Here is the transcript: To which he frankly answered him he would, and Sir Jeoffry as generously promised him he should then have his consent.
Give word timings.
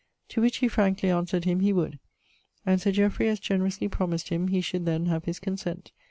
To 0.29 0.41
which 0.41 0.57
he 0.57 0.67
frankly 0.67 1.11
answered 1.11 1.45
him 1.45 1.59
he 1.59 1.71
would, 1.71 1.99
and 2.65 2.81
Sir 2.81 2.91
Jeoffry 2.91 3.27
as 3.29 3.39
generously 3.39 3.87
promised 3.87 4.29
him 4.29 4.47
he 4.47 4.59
should 4.59 4.87
then 4.87 5.05
have 5.05 5.25
his 5.25 5.37
consent. 5.39 5.91